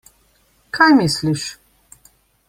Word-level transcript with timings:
Kaj 0.77 0.87
misliš? 1.01 1.43